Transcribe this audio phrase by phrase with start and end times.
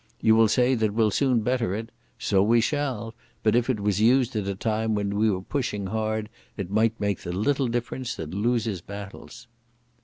[0.19, 1.91] You will say that we'll soon better it.
[2.17, 3.13] So we shall,
[3.43, 6.27] but if it was used at a time when we were pushing hard
[6.57, 9.45] it might make the little difference that loses battles."